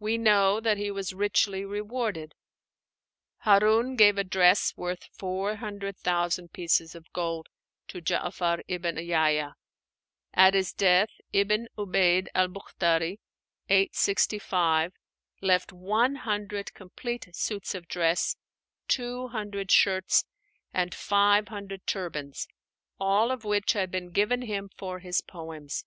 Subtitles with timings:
[0.00, 2.34] We know that he was richly rewarded.
[3.46, 7.48] Harún gave a dress worth four hundred thousand pieces of gold
[7.86, 9.54] to Já'far ibn Yahya;
[10.32, 13.20] at his death, Ibn 'Ubeid al Buchtarí
[13.68, 14.92] (865)
[15.40, 18.34] left one hundred complete suits of dress,
[18.88, 20.24] two hundred shirts,
[20.72, 22.48] and five hundred turbans
[22.98, 25.84] all of which had been given him for his poems.